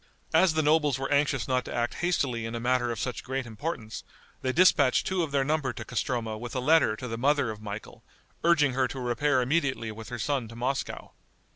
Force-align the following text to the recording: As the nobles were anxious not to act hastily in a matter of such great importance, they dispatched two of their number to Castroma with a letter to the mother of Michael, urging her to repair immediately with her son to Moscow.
As 0.33 0.55
the 0.55 0.63
nobles 0.63 0.97
were 0.97 1.11
anxious 1.11 1.47
not 1.47 1.63
to 1.65 1.75
act 1.75 1.93
hastily 2.01 2.47
in 2.47 2.55
a 2.55 2.59
matter 2.59 2.89
of 2.91 2.99
such 2.99 3.23
great 3.23 3.45
importance, 3.45 4.03
they 4.41 4.51
dispatched 4.51 5.05
two 5.05 5.21
of 5.21 5.31
their 5.31 5.43
number 5.43 5.73
to 5.73 5.85
Castroma 5.85 6.39
with 6.39 6.55
a 6.55 6.59
letter 6.59 6.95
to 6.95 7.07
the 7.07 7.19
mother 7.19 7.51
of 7.51 7.61
Michael, 7.61 8.03
urging 8.43 8.73
her 8.73 8.87
to 8.87 8.99
repair 8.99 9.43
immediately 9.43 9.91
with 9.91 10.09
her 10.09 10.17
son 10.17 10.47
to 10.47 10.55
Moscow. 10.55 11.13